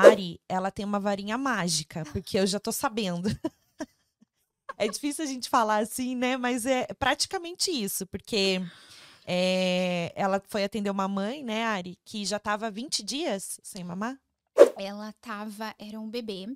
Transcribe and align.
Ari, 0.00 0.40
ela 0.48 0.70
tem 0.70 0.84
uma 0.84 1.00
varinha 1.00 1.38
mágica, 1.38 2.04
porque 2.12 2.38
eu 2.38 2.46
já 2.46 2.58
tô 2.58 2.72
sabendo. 2.72 3.28
é 4.76 4.88
difícil 4.88 5.24
a 5.24 5.26
gente 5.26 5.48
falar 5.48 5.78
assim, 5.78 6.14
né? 6.14 6.36
Mas 6.36 6.66
é 6.66 6.86
praticamente 6.98 7.70
isso, 7.70 8.06
porque 8.06 8.60
é, 9.26 10.10
ela 10.16 10.42
foi 10.48 10.64
atender 10.64 10.88
uma 10.88 11.06
mãe, 11.06 11.44
né, 11.44 11.64
Ari, 11.64 11.98
que 12.02 12.24
já 12.24 12.38
tava 12.38 12.70
20 12.70 13.02
dias 13.02 13.60
sem 13.62 13.84
mamar. 13.84 14.18
Ela 14.76 15.12
tava, 15.20 15.74
era 15.78 16.00
um 16.00 16.08
bebê 16.08 16.46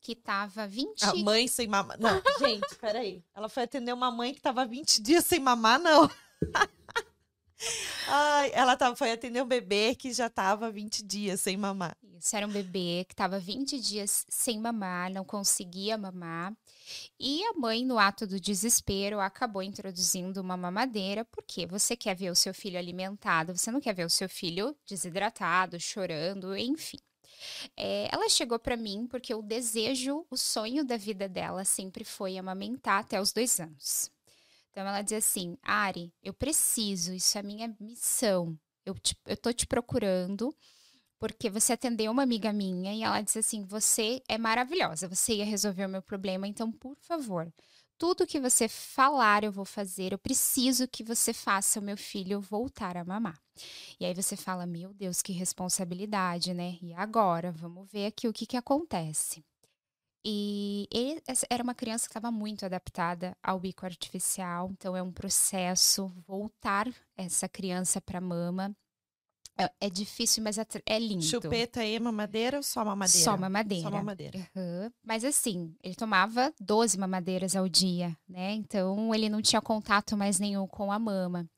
que 0.00 0.14
tava 0.14 0.66
20 0.66 1.02
A 1.02 1.14
mãe 1.16 1.46
sem 1.48 1.66
mamar. 1.66 1.98
Não, 1.98 2.22
gente, 2.40 2.74
peraí. 2.76 3.22
Ela 3.34 3.48
foi 3.48 3.64
atender 3.64 3.92
uma 3.92 4.10
mãe 4.10 4.32
que 4.32 4.40
tava 4.40 4.64
20 4.64 5.02
dias 5.02 5.26
sem 5.26 5.38
mamar, 5.38 5.78
não. 5.78 6.10
Ai, 8.08 8.50
ela 8.54 8.76
tava, 8.76 8.96
foi 8.96 9.12
atender 9.12 9.42
um 9.42 9.46
bebê 9.46 9.94
que 9.94 10.12
já 10.12 10.28
tava 10.30 10.70
20 10.70 11.02
dias 11.02 11.40
sem 11.40 11.56
mamar. 11.56 11.96
Isso, 12.18 12.36
era 12.36 12.46
um 12.46 12.52
bebê 12.52 13.04
que 13.08 13.12
estava 13.12 13.38
20 13.38 13.80
dias 13.80 14.24
sem 14.28 14.60
mamar, 14.60 15.10
não 15.10 15.24
conseguia 15.24 15.98
mamar. 15.98 16.56
E 17.18 17.42
a 17.44 17.54
mãe, 17.54 17.84
no 17.84 17.98
ato 17.98 18.26
do 18.26 18.38
desespero, 18.38 19.20
acabou 19.20 19.62
introduzindo 19.62 20.40
uma 20.40 20.56
mamadeira, 20.56 21.24
porque 21.24 21.66
você 21.66 21.96
quer 21.96 22.14
ver 22.14 22.30
o 22.30 22.34
seu 22.36 22.54
filho 22.54 22.78
alimentado, 22.78 23.56
você 23.56 23.70
não 23.70 23.80
quer 23.80 23.94
ver 23.94 24.06
o 24.06 24.10
seu 24.10 24.28
filho 24.28 24.76
desidratado, 24.86 25.80
chorando, 25.80 26.56
enfim. 26.56 26.98
É, 27.76 28.08
ela 28.12 28.28
chegou 28.28 28.58
para 28.58 28.76
mim 28.76 29.06
porque 29.06 29.34
o 29.34 29.42
desejo, 29.42 30.24
o 30.30 30.36
sonho 30.36 30.84
da 30.84 30.96
vida 30.96 31.28
dela 31.28 31.64
sempre 31.64 32.04
foi 32.04 32.38
amamentar 32.38 33.00
até 33.00 33.20
os 33.20 33.32
dois 33.32 33.58
anos. 33.58 34.10
Então 34.70 34.86
ela 34.86 35.02
diz 35.02 35.12
assim: 35.14 35.56
Ari, 35.62 36.12
eu 36.22 36.32
preciso, 36.32 37.12
isso 37.12 37.36
é 37.38 37.42
minha 37.42 37.74
missão. 37.80 38.58
Eu, 38.84 38.94
te, 38.94 39.16
eu 39.26 39.36
tô 39.36 39.52
te 39.52 39.66
procurando 39.66 40.54
porque 41.24 41.48
você 41.48 41.72
atendeu 41.72 42.12
uma 42.12 42.22
amiga 42.22 42.52
minha 42.52 42.92
e 42.92 43.02
ela 43.02 43.22
disse 43.22 43.38
assim: 43.38 43.64
Você 43.64 44.22
é 44.28 44.36
maravilhosa, 44.36 45.08
você 45.08 45.36
ia 45.36 45.44
resolver 45.46 45.86
o 45.86 45.88
meu 45.88 46.02
problema, 46.02 46.46
então, 46.46 46.70
por 46.70 46.94
favor, 46.96 47.50
tudo 47.96 48.26
que 48.26 48.38
você 48.38 48.68
falar 48.68 49.42
eu 49.42 49.50
vou 49.50 49.64
fazer, 49.64 50.12
eu 50.12 50.18
preciso 50.18 50.86
que 50.86 51.02
você 51.02 51.32
faça 51.32 51.80
o 51.80 51.82
meu 51.82 51.96
filho 51.96 52.42
voltar 52.42 52.98
a 52.98 53.06
mamar. 53.06 53.40
E 53.98 54.04
aí 54.04 54.12
você 54.12 54.36
fala: 54.36 54.66
Meu 54.66 54.92
Deus, 54.92 55.22
que 55.22 55.32
responsabilidade, 55.32 56.52
né? 56.52 56.76
E 56.82 56.92
agora? 56.92 57.50
Vamos 57.52 57.90
ver 57.90 58.04
aqui 58.04 58.28
o 58.28 58.32
que, 58.32 58.44
que 58.44 58.58
acontece. 58.58 59.42
E 60.22 60.86
ele 60.92 61.22
era 61.48 61.62
uma 61.62 61.74
criança 61.74 62.04
que 62.04 62.10
estava 62.10 62.30
muito 62.30 62.66
adaptada 62.66 63.34
ao 63.42 63.58
bico 63.58 63.86
artificial, 63.86 64.70
então 64.72 64.94
é 64.94 65.02
um 65.02 65.12
processo 65.12 66.08
voltar 66.26 66.86
essa 67.16 67.48
criança 67.48 67.98
para 67.98 68.20
mama. 68.20 68.76
É, 69.56 69.70
é, 69.82 69.90
difícil, 69.90 70.42
mas 70.42 70.58
é, 70.58 70.66
é, 70.84 70.98
lindo. 70.98 71.22
Chupeta 71.22 71.84
e 71.84 71.98
mamadeira 72.00 72.56
ou 72.56 72.62
só 72.62 72.84
mamadeira? 72.84 73.24
Só 73.24 73.36
mamadeira. 73.36 73.82
Só 73.84 73.90
mamadeira. 73.90 74.38
Uhum. 74.56 74.90
Mas 75.04 75.24
assim, 75.24 75.74
ele 75.82 75.94
tomava 75.94 76.52
12 76.60 76.98
mamadeiras 76.98 77.54
ao 77.54 77.68
dia, 77.68 78.16
né? 78.28 78.52
Então 78.54 79.14
ele 79.14 79.28
não 79.28 79.40
tinha 79.40 79.62
contato 79.62 80.16
mais 80.16 80.40
nenhum 80.40 80.66
com 80.66 80.90
a 80.90 80.98
mama. 80.98 81.48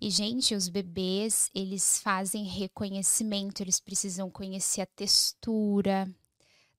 E, 0.00 0.10
gente, 0.10 0.54
os 0.54 0.68
bebês, 0.68 1.50
eles 1.52 2.00
fazem 2.00 2.44
reconhecimento, 2.44 3.62
eles 3.62 3.80
precisam 3.80 4.30
conhecer 4.30 4.82
a 4.82 4.86
textura, 4.86 6.08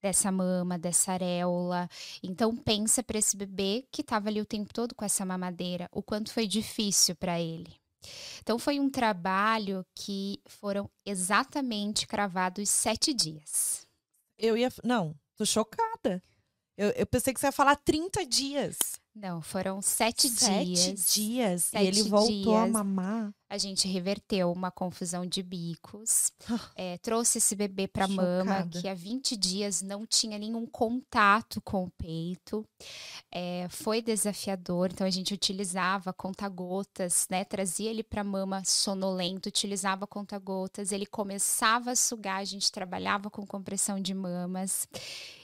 dessa 0.01 0.31
mama, 0.31 0.79
dessa 0.79 1.13
areola. 1.13 1.87
Então 2.23 2.55
pensa 2.55 3.03
para 3.03 3.19
esse 3.19 3.37
bebê 3.37 3.85
que 3.91 4.01
estava 4.01 4.29
ali 4.29 4.41
o 4.41 4.45
tempo 4.45 4.73
todo 4.73 4.95
com 4.95 5.05
essa 5.05 5.25
mamadeira, 5.25 5.87
o 5.91 6.01
quanto 6.01 6.33
foi 6.33 6.47
difícil 6.47 7.15
para 7.15 7.39
ele. 7.39 7.80
Então 8.39 8.57
foi 8.57 8.79
um 8.79 8.89
trabalho 8.89 9.85
que 9.95 10.39
foram 10.45 10.89
exatamente 11.05 12.07
cravados 12.07 12.69
sete 12.69 13.13
dias. 13.13 13.87
Eu 14.37 14.57
ia. 14.57 14.71
Não, 14.83 15.15
tô 15.35 15.45
chocada. 15.45 16.21
Eu, 16.77 16.89
eu 16.91 17.05
pensei 17.05 17.33
que 17.33 17.39
você 17.39 17.47
ia 17.47 17.51
falar 17.51 17.75
30 17.75 18.25
dias. 18.25 18.77
Não, 19.13 19.41
foram 19.41 19.81
sete, 19.81 20.29
sete 20.29 20.65
dias. 20.65 21.13
dias. 21.13 21.65
Sete 21.65 21.83
e 21.83 21.87
ele 21.87 22.03
voltou 22.03 22.55
dias. 22.55 22.55
a 22.55 22.67
mamar. 22.67 23.31
A 23.51 23.57
gente 23.57 23.85
reverteu 23.85 24.49
uma 24.49 24.71
confusão 24.71 25.25
de 25.25 25.43
bicos. 25.43 26.31
é, 26.73 26.97
trouxe 26.99 27.37
esse 27.37 27.53
bebê 27.53 27.85
para 27.85 28.07
mama, 28.07 28.65
que 28.69 28.87
há 28.87 28.93
20 28.93 29.35
dias 29.35 29.81
não 29.81 30.05
tinha 30.05 30.39
nenhum 30.39 30.65
contato 30.65 31.59
com 31.59 31.83
o 31.83 31.91
peito. 31.91 32.65
É, 33.29 33.67
foi 33.69 34.01
desafiador, 34.01 34.91
então 34.93 35.05
a 35.05 35.09
gente 35.09 35.33
utilizava 35.33 36.13
conta-gotas, 36.13 37.27
né? 37.29 37.43
Trazia 37.43 37.89
ele 37.89 38.03
para 38.03 38.23
mama 38.23 38.63
sonolento, 38.63 39.49
utilizava 39.49 40.07
conta-gotas. 40.07 40.93
Ele 40.93 41.05
começava 41.05 41.91
a 41.91 41.95
sugar, 41.97 42.37
a 42.37 42.45
gente 42.45 42.71
trabalhava 42.71 43.29
com 43.29 43.45
compressão 43.45 43.99
de 43.99 44.13
mamas. 44.13 44.87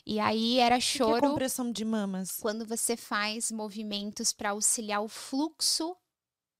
E 0.05 0.17
aí 0.17 0.59
era 0.59 0.79
choro. 0.79 1.17
O 1.17 1.19
que 1.19 1.25
é 1.25 1.29
compressão 1.29 1.69
de 1.73 1.83
mamas? 1.83 2.37
Quando 2.39 2.65
você 2.65 2.95
faz 2.95 3.51
movimentos 3.51 4.31
para 4.31 4.51
auxiliar 4.51 5.03
o 5.03 5.09
fluxo 5.09 5.93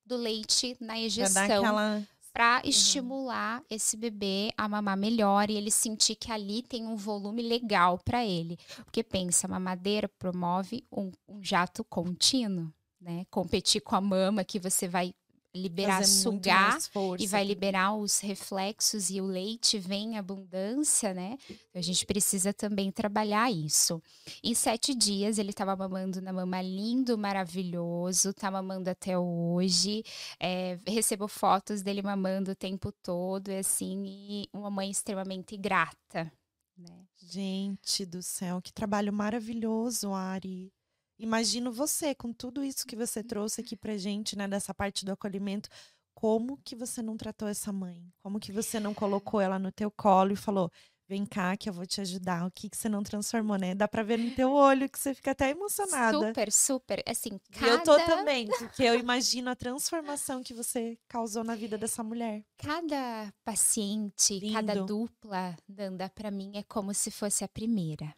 do 0.08 0.18
leite 0.18 0.76
na 0.80 1.00
ejeção. 1.00 1.44
Aquela... 1.44 2.04
Para 2.34 2.62
uhum. 2.64 2.70
estimular 2.70 3.64
esse 3.68 3.98
bebê 3.98 4.52
a 4.56 4.70
mamar 4.70 4.96
melhor 4.96 5.50
e 5.50 5.56
ele 5.56 5.72
sentir 5.72 6.16
que 6.16 6.32
ali 6.32 6.62
tem 6.62 6.86
um 6.86 6.96
volume 6.96 7.42
legal 7.42 7.98
para 7.98 8.24
ele. 8.24 8.60
Porque 8.86 9.04
pensa, 9.04 9.48
a 9.48 9.50
mamadeira 9.50 10.08
promove 10.08 10.86
um, 10.92 11.12
um 11.28 11.44
jato 11.44 11.84
contínuo, 11.84 12.72
né? 13.02 13.26
Competir 13.32 13.82
com 13.82 13.96
a 13.96 14.02
mama 14.02 14.44
que 14.44 14.60
você 14.60 14.88
vai 14.88 15.16
liberar, 15.58 16.06
sugar 16.06 16.78
e 17.20 17.28
vai 17.28 17.44
liberar 17.44 17.96
os 17.96 18.20
reflexos 18.20 19.10
e 19.10 19.20
o 19.20 19.26
leite 19.26 19.78
vem 19.78 20.14
em 20.14 20.18
abundância, 20.18 21.14
né? 21.14 21.38
Então, 21.50 21.80
a 21.80 21.82
gente 21.82 22.06
precisa 22.06 22.54
também 22.54 22.92
trabalhar 22.92 23.52
isso. 23.52 24.02
Em 24.44 24.54
sete 24.54 24.94
dias 24.94 25.38
ele 25.38 25.50
estava 25.50 25.76
mamando 25.76 26.22
na 26.22 26.32
mama 26.32 26.62
lindo, 26.62 27.18
maravilhoso, 27.18 28.34
tá 28.34 28.50
mamando 28.50 28.90
até 28.90 29.18
hoje. 29.18 30.04
É, 30.40 30.80
recebo 30.88 31.28
fotos 31.28 31.82
dele 31.82 32.02
mamando 32.02 32.52
o 32.52 32.56
tempo 32.56 32.92
todo, 32.92 33.50
e 33.50 33.58
assim, 33.58 34.04
e 34.06 34.50
uma 34.54 34.70
mãe 34.70 34.90
extremamente 34.90 35.58
grata. 35.58 36.32
Né? 36.78 37.06
Gente 37.16 38.06
do 38.06 38.22
céu, 38.22 38.62
que 38.62 38.72
trabalho 38.72 39.12
maravilhoso, 39.12 40.14
Ari. 40.14 40.72
Imagino 41.20 41.72
você, 41.72 42.14
com 42.14 42.32
tudo 42.32 42.64
isso 42.64 42.86
que 42.86 42.96
você 42.96 43.24
trouxe 43.24 43.62
aqui 43.62 43.76
pra 43.76 43.98
gente, 43.98 44.38
né, 44.38 44.48
dessa 44.48 44.74
parte 44.74 45.04
do 45.04 45.12
acolhimento, 45.12 45.68
como 46.14 46.58
que 46.64 46.76
você 46.76 47.02
não 47.02 47.16
tratou 47.18 47.48
essa 47.48 47.72
mãe? 47.72 48.12
Como 48.24 48.40
que 48.40 48.52
você 48.52 48.80
não 48.80 48.94
colocou 48.94 49.40
ela 49.40 49.60
no 49.60 49.72
teu 49.72 49.92
colo 49.92 50.34
e 50.34 50.36
falou: 50.36 50.72
"Vem 51.08 51.26
cá 51.26 51.56
que 51.56 51.70
eu 51.70 51.74
vou 51.74 51.86
te 51.86 52.02
ajudar". 52.02 52.46
O 52.46 52.52
que 52.52 52.70
que 52.70 52.76
você 52.76 52.90
não 52.90 53.04
transformou, 53.04 53.56
né? 53.56 53.76
Dá 53.76 53.88
para 53.88 54.02
ver 54.02 54.18
no 54.18 54.32
teu 54.32 54.52
olho 54.52 54.90
que 54.90 54.98
você 54.98 55.14
fica 55.14 55.32
até 55.32 55.52
emocionada. 55.52 56.28
Super, 56.28 56.52
super. 56.52 57.04
Assim, 57.08 57.40
cada... 57.52 57.68
Eu 57.72 57.84
tô 57.84 58.00
também, 58.00 58.48
porque 58.48 58.82
eu 58.84 59.00
imagino 59.00 59.52
a 59.52 59.56
transformação 59.56 60.42
que 60.42 60.56
você 60.56 60.98
causou 61.08 61.44
na 61.44 61.56
vida 61.56 61.78
dessa 61.78 62.04
mulher. 62.04 62.44
Cada 62.58 63.32
paciente, 63.46 64.40
Lindo. 64.40 64.54
cada 64.54 64.86
dupla, 64.86 65.56
Danda, 65.68 66.10
para 66.10 66.32
mim 66.32 66.52
é 66.56 66.64
como 66.64 66.96
se 66.96 67.12
fosse 67.12 67.44
a 67.44 67.48
primeira. 67.48 68.12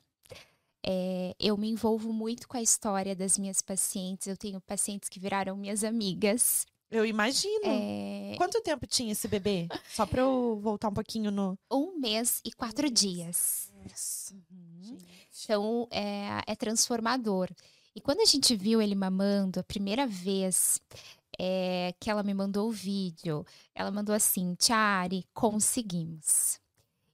É, 0.85 1.35
eu 1.39 1.57
me 1.57 1.69
envolvo 1.69 2.13
muito 2.13 2.47
com 2.47 2.57
a 2.57 2.61
história 2.61 3.15
das 3.15 3.37
minhas 3.37 3.61
pacientes. 3.61 4.27
Eu 4.27 4.37
tenho 4.37 4.61
pacientes 4.61 5.09
que 5.09 5.19
viraram 5.19 5.55
minhas 5.57 5.83
amigas. 5.83 6.65
Eu 6.91 7.05
imagino. 7.05 7.65
É... 7.65 8.33
Quanto 8.37 8.61
tempo 8.61 8.87
tinha 8.87 9.11
esse 9.11 9.27
bebê? 9.27 9.67
Só 9.89 10.05
para 10.05 10.21
eu 10.21 10.59
voltar 10.61 10.89
um 10.89 10.93
pouquinho 10.93 11.29
no. 11.29 11.57
Um 11.71 11.99
mês 11.99 12.41
e 12.43 12.51
quatro 12.51 12.89
dias. 12.89 13.71
Nossa. 13.83 14.33
Uhum. 14.33 14.97
Então 15.43 15.87
é, 15.91 16.41
é, 16.47 16.55
transformador. 16.55 17.49
E 17.95 18.01
quando 18.01 18.21
a 18.21 18.25
gente 18.25 18.55
viu 18.55 18.81
ele 18.81 18.95
mamando 18.95 19.59
a 19.59 19.63
primeira 19.63 20.07
vez 20.07 20.81
é, 21.37 21.93
que 21.99 22.09
ela 22.09 22.23
me 22.23 22.33
mandou 22.33 22.69
o 22.69 22.71
vídeo, 22.71 23.45
ela 23.75 23.91
mandou 23.91 24.15
assim: 24.15 24.55
Tiari, 24.55 25.25
conseguimos. 25.33 26.59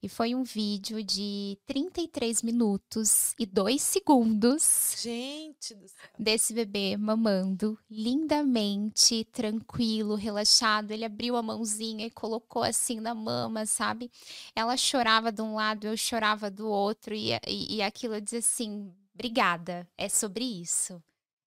E 0.06 0.08
foi 0.08 0.36
um 0.36 0.44
vídeo 0.44 1.04
de 1.04 1.58
33 1.66 2.44
minutos 2.44 3.34
e 3.40 3.46
2 3.48 3.82
segundos. 3.82 4.94
Gente 5.00 5.74
do 5.74 5.88
céu. 5.88 5.98
Desse 6.20 6.54
bebê 6.54 6.96
mamando 6.96 7.76
lindamente, 7.90 9.26
tranquilo, 9.32 10.14
relaxado. 10.14 10.92
Ele 10.92 11.06
abriu 11.06 11.36
a 11.36 11.42
mãozinha 11.42 12.06
e 12.06 12.12
colocou 12.12 12.62
assim 12.62 13.00
na 13.00 13.16
mama, 13.16 13.66
sabe? 13.66 14.12
Ela 14.56 14.78
chorava 14.78 15.32
de 15.32 15.42
um 15.42 15.56
lado, 15.56 15.88
eu 15.88 15.98
chorava 15.98 16.52
do 16.52 16.68
outro. 16.68 17.16
E, 17.16 17.32
e, 17.48 17.78
e 17.78 17.82
aquilo 17.82 18.22
dizia 18.22 18.38
assim: 18.38 18.94
obrigada, 19.12 19.90
é 19.98 20.08
sobre 20.08 20.46
isso. 20.46 21.02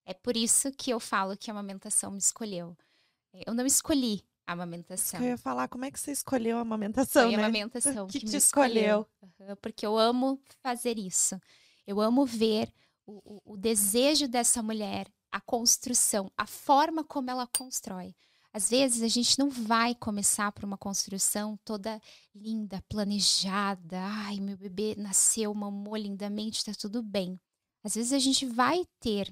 É 0.04 0.12
por 0.12 0.36
isso 0.36 0.72
que 0.72 0.90
eu 0.90 0.98
falo 0.98 1.36
que 1.36 1.48
a 1.48 1.54
amamentação 1.54 2.10
me 2.10 2.18
escolheu. 2.18 2.76
Eu 3.46 3.54
não 3.54 3.64
escolhi 3.64 4.24
a 4.48 4.54
amamentação. 4.54 5.20
Eu 5.20 5.26
ia 5.26 5.36
falar, 5.36 5.68
como 5.68 5.84
é 5.84 5.90
que 5.90 6.00
você 6.00 6.10
escolheu 6.10 6.56
a 6.56 6.62
amamentação, 6.62 7.24
Foi 7.24 7.36
né? 7.36 7.42
a 7.42 7.46
amamentação 7.46 8.06
que, 8.06 8.18
que, 8.18 8.26
te 8.26 8.32
me 8.32 8.38
escolheu. 8.38 9.06
escolheu. 9.20 9.48
Uhum, 9.50 9.56
porque 9.60 9.84
eu 9.84 9.98
amo 9.98 10.40
fazer 10.62 10.98
isso. 10.98 11.38
Eu 11.86 12.00
amo 12.00 12.24
ver 12.24 12.72
o, 13.06 13.20
o, 13.24 13.52
o, 13.52 13.56
desejo 13.58 14.26
dessa 14.26 14.62
mulher, 14.62 15.06
a 15.30 15.38
construção, 15.38 16.32
a 16.34 16.46
forma 16.46 17.04
como 17.04 17.30
ela 17.30 17.46
constrói. 17.46 18.14
Às 18.50 18.70
vezes 18.70 19.02
a 19.02 19.08
gente 19.08 19.38
não 19.38 19.50
vai 19.50 19.94
começar 19.94 20.50
por 20.52 20.64
uma 20.64 20.78
construção 20.78 21.58
toda 21.62 22.00
linda, 22.34 22.82
planejada. 22.88 24.00
Ai, 24.00 24.40
meu 24.40 24.56
bebê 24.56 24.94
nasceu, 24.96 25.52
mamou 25.52 25.94
lindamente, 25.94 26.60
está 26.60 26.72
tudo 26.72 27.02
bem. 27.02 27.38
Às 27.84 27.96
vezes 27.96 28.14
a 28.14 28.18
gente 28.18 28.46
vai 28.46 28.82
ter 28.98 29.30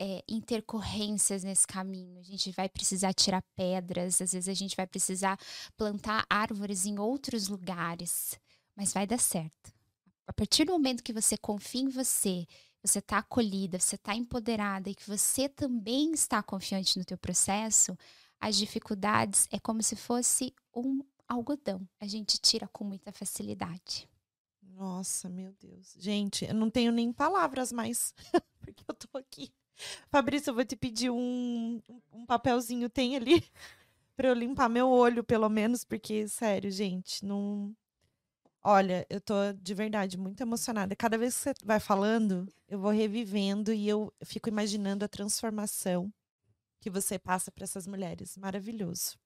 é, 0.00 0.24
intercorrências 0.26 1.44
nesse 1.44 1.66
caminho. 1.66 2.18
A 2.18 2.22
gente 2.22 2.50
vai 2.52 2.70
precisar 2.70 3.12
tirar 3.12 3.42
pedras, 3.54 4.22
às 4.22 4.32
vezes 4.32 4.48
a 4.48 4.54
gente 4.54 4.74
vai 4.74 4.86
precisar 4.86 5.38
plantar 5.76 6.24
árvores 6.30 6.86
em 6.86 6.98
outros 6.98 7.48
lugares, 7.48 8.40
mas 8.74 8.94
vai 8.94 9.06
dar 9.06 9.18
certo. 9.18 9.74
A 10.26 10.32
partir 10.32 10.64
do 10.64 10.72
momento 10.72 11.02
que 11.02 11.12
você 11.12 11.36
confia 11.36 11.82
em 11.82 11.88
você, 11.88 12.46
você 12.82 13.00
está 13.00 13.18
acolhida, 13.18 13.78
você 13.78 13.96
está 13.96 14.14
empoderada 14.14 14.88
e 14.88 14.94
que 14.94 15.06
você 15.06 15.50
também 15.50 16.12
está 16.12 16.42
confiante 16.42 16.98
no 16.98 17.04
teu 17.04 17.18
processo, 17.18 17.94
as 18.40 18.56
dificuldades 18.56 19.46
é 19.50 19.58
como 19.58 19.82
se 19.82 19.96
fosse 19.96 20.54
um 20.74 21.04
algodão. 21.28 21.86
A 22.00 22.06
gente 22.06 22.38
tira 22.38 22.66
com 22.68 22.84
muita 22.84 23.12
facilidade. 23.12 24.08
Nossa, 24.62 25.28
meu 25.28 25.52
Deus. 25.60 25.94
Gente, 25.98 26.46
eu 26.46 26.54
não 26.54 26.70
tenho 26.70 26.90
nem 26.90 27.12
palavras 27.12 27.70
mais, 27.70 28.14
porque 28.60 28.82
eu 28.88 28.94
tô 28.94 29.18
aqui. 29.18 29.52
Fabrício, 30.08 30.50
eu 30.50 30.54
vou 30.54 30.64
te 30.64 30.76
pedir 30.76 31.10
um, 31.10 31.80
um 32.12 32.26
papelzinho, 32.26 32.88
tem 32.88 33.16
ali, 33.16 33.44
para 34.16 34.28
eu 34.28 34.34
limpar 34.34 34.68
meu 34.68 34.88
olho, 34.88 35.24
pelo 35.24 35.48
menos, 35.48 35.84
porque, 35.84 36.28
sério, 36.28 36.70
gente, 36.70 37.24
não. 37.24 37.74
Olha, 38.62 39.06
eu 39.08 39.20
tô 39.20 39.34
de 39.54 39.72
verdade 39.72 40.18
muito 40.18 40.42
emocionada. 40.42 40.94
Cada 40.94 41.16
vez 41.16 41.34
que 41.34 41.42
você 41.42 41.54
vai 41.64 41.80
falando, 41.80 42.46
eu 42.68 42.78
vou 42.78 42.90
revivendo 42.90 43.72
e 43.72 43.88
eu 43.88 44.12
fico 44.22 44.50
imaginando 44.50 45.04
a 45.04 45.08
transformação 45.08 46.12
que 46.78 46.90
você 46.90 47.18
passa 47.18 47.50
para 47.50 47.64
essas 47.64 47.86
mulheres. 47.86 48.36
Maravilhoso. 48.36 49.18